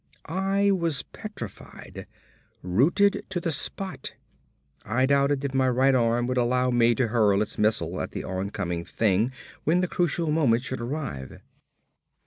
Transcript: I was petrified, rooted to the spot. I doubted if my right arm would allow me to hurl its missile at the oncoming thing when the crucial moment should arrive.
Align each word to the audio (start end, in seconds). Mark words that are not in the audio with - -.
I 0.25 0.71
was 0.71 1.03
petrified, 1.03 2.07
rooted 2.63 3.23
to 3.29 3.39
the 3.39 3.51
spot. 3.51 4.15
I 4.83 5.05
doubted 5.05 5.45
if 5.45 5.53
my 5.53 5.69
right 5.69 5.93
arm 5.93 6.25
would 6.25 6.37
allow 6.39 6.71
me 6.71 6.95
to 6.95 7.09
hurl 7.09 7.39
its 7.43 7.59
missile 7.59 8.01
at 8.01 8.09
the 8.09 8.23
oncoming 8.23 8.83
thing 8.83 9.31
when 9.63 9.81
the 9.81 9.87
crucial 9.87 10.31
moment 10.31 10.63
should 10.63 10.81
arrive. 10.81 11.39